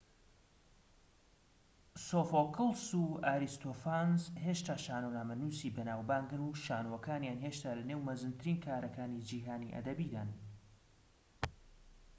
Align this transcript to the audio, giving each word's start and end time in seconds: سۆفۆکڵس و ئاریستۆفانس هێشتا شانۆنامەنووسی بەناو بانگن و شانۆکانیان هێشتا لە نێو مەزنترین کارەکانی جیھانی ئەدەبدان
سۆفۆکڵس 2.07 2.85
و 3.01 3.03
ئاریستۆفانس 3.27 4.23
هێشتا 4.45 4.75
شانۆنامەنووسی 4.85 5.73
بەناو 5.77 6.01
بانگن 6.09 6.41
و 6.45 6.57
شانۆکانیان 6.63 7.37
هێشتا 7.45 7.69
لە 7.79 7.83
نێو 7.89 8.05
مەزنترین 8.07 8.57
کارەکانی 8.65 9.25
جیھانی 9.27 9.73
ئەدەبدان 9.75 10.29